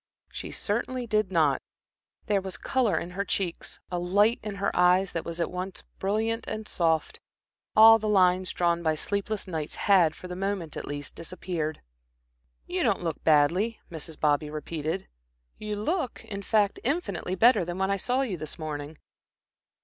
She 0.31 0.49
certainly 0.49 1.05
did 1.05 1.31
not. 1.31 1.61
There 2.25 2.41
was 2.41 2.57
color 2.57 2.97
in 2.97 3.11
her 3.11 3.23
cheeks, 3.23 3.79
a 3.91 3.99
light 3.99 4.39
in 4.41 4.55
her 4.55 4.75
eyes 4.75 5.11
that 5.11 5.23
was 5.23 5.39
at 5.39 5.51
once 5.51 5.83
brilliant 5.99 6.47
and 6.47 6.67
soft. 6.67 7.19
All 7.75 7.99
the 7.99 8.09
lines 8.09 8.51
drawn 8.51 8.81
by 8.81 8.95
sleepless 8.95 9.45
nights 9.47 9.75
had, 9.75 10.15
for 10.15 10.27
the 10.27 10.35
moment 10.35 10.75
at 10.75 10.87
least, 10.87 11.13
disappeared. 11.13 11.81
"You 12.65 12.81
don't 12.81 13.03
look 13.03 13.23
badly," 13.23 13.79
Mrs. 13.91 14.19
Bobby 14.19 14.49
repeated. 14.49 15.07
"You 15.59 15.75
look, 15.75 16.25
in 16.25 16.41
fact, 16.41 16.79
infinitely 16.83 17.35
better 17.35 17.63
than 17.63 17.77
when 17.77 17.91
I 17.91 17.97
saw 17.97 18.21
you 18.21 18.37
this 18.37 18.57
morning." 18.57 18.97